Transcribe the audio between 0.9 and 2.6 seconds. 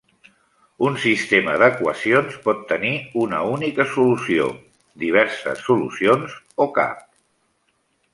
sistema d'equacions